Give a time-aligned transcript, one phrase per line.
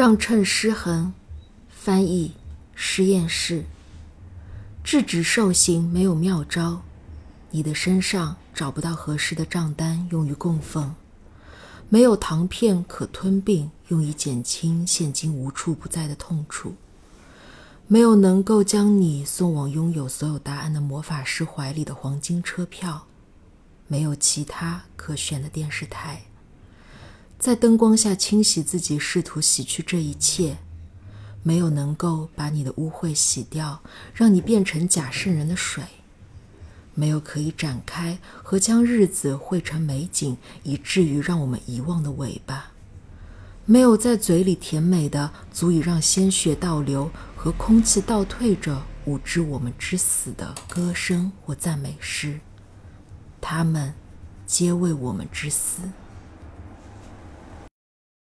[0.00, 1.12] 让称失衡。
[1.68, 2.32] 翻译：
[2.74, 3.66] 实验室。
[4.82, 6.80] 制止受刑没有妙招，
[7.50, 10.94] 你的身上找不到合适的账单用于供奉，
[11.90, 16.74] 没有糖片可吞并用以减轻现今无处不在的痛楚，
[17.86, 23.06] 没有能够将你送往拥有所有答案的魔法师怀里的黄金车票，
[23.86, 26.22] 没有其他可选的电视台，
[27.40, 30.58] 在灯光下清洗自己，试图洗去这一切。
[31.42, 33.80] 没有能够把你的污秽洗掉，
[34.12, 35.82] 让你变成假圣人的水；
[36.92, 42.72] 没有可以展开和将日子绘成美景，以至于让我们遗忘的尾巴；
[43.64, 52.38] 没有在嘴里甜美的足以让鲜血倒流和空气倒退着舞之我们之死的歌声或赞美诗，
[53.40, 53.94] 他们
[54.44, 55.80] 皆为我们之死。